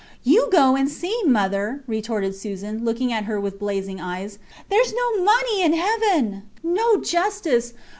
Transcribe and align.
You 0.23 0.49
go 0.51 0.75
and 0.75 0.89
see, 0.89 1.15
mother, 1.25 1.83
retorted 1.85 2.33
Susan, 2.33 2.83
looking 2.83 3.13
at 3.13 3.25
her 3.25 3.39
with 3.39 3.59
blazing 3.59 3.99
eyes. 4.01 4.39
Theres 4.67 4.91
no 4.95 5.23
money 5.23 5.61
in 5.61 5.73
heaven 5.73 6.41
no 6.63 6.99
justice. 7.01 7.75